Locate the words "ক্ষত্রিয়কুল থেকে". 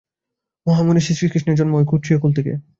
1.85-2.53